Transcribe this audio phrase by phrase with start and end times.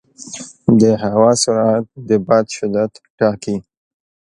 [0.81, 3.57] د هوا سرعت د باد شدت ټاکي.